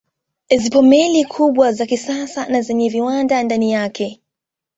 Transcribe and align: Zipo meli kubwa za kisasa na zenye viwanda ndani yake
Zipo 0.57 0.81
meli 0.81 1.25
kubwa 1.25 1.71
za 1.71 1.85
kisasa 1.85 2.47
na 2.47 2.61
zenye 2.61 2.89
viwanda 2.89 3.43
ndani 3.43 3.71
yake 3.71 4.21